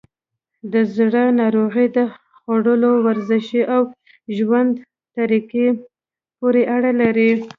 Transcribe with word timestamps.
د 0.73 0.75
زړه 0.95 1.23
ناروغۍ 1.41 1.87
د 1.97 1.99
خوړو، 2.37 2.93
ورزش، 3.07 3.47
او 3.75 3.81
ژوند 4.37 4.73
طریقه 5.15 5.67
پورې 6.39 6.61
اړه 6.75 6.91
لري. 7.01 7.31